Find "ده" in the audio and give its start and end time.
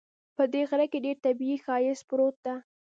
2.45-2.55